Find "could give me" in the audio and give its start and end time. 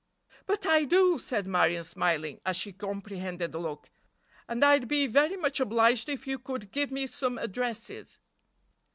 6.39-7.05